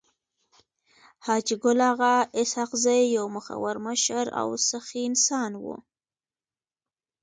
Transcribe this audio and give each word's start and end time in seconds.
حاجي 1.25 1.55
ګل 1.63 1.79
اغا 1.91 2.15
اسحق 2.39 2.71
زی 2.83 3.01
يو 3.17 3.25
مخور 3.35 3.75
مشر 3.85 4.25
او 4.39 4.47
سخي 4.69 5.01
انسان 5.09 5.51
وو. 5.63 5.75